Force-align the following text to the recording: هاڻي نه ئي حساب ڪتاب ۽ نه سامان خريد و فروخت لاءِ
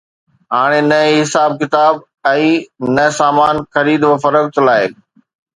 هاڻي 0.53 0.81
نه 0.91 0.97
ئي 1.07 1.13
حساب 1.23 1.51
ڪتاب 1.61 1.99
۽ 2.31 2.49
نه 2.95 3.05
سامان 3.19 3.55
خريد 3.77 4.01
و 4.09 4.11
فروخت 4.25 4.55
لاءِ 4.71 4.85